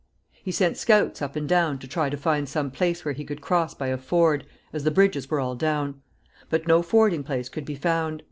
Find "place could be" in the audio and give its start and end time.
7.23-7.75